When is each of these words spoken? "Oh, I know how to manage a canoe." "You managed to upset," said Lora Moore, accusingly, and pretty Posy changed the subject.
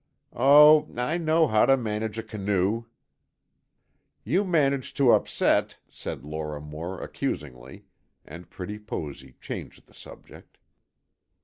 "Oh, 0.33 0.89
I 0.97 1.19
know 1.19 1.45
how 1.45 1.67
to 1.67 1.77
manage 1.77 2.17
a 2.17 2.23
canoe." 2.23 2.85
"You 4.23 4.43
managed 4.43 4.97
to 4.97 5.11
upset," 5.11 5.77
said 5.91 6.25
Lora 6.25 6.59
Moore, 6.59 6.99
accusingly, 6.99 7.85
and 8.25 8.49
pretty 8.49 8.79
Posy 8.79 9.35
changed 9.39 9.85
the 9.85 9.93
subject. 9.93 10.57